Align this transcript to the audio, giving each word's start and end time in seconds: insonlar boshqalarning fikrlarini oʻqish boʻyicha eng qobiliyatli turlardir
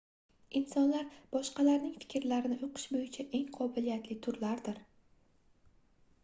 insonlar 0.59 1.09
boshqalarning 1.35 1.91
fikrlarini 2.03 2.57
oʻqish 2.69 2.87
boʻyicha 2.95 3.27
eng 3.41 3.45
qobiliyatli 3.59 4.19
turlardir 4.29 4.83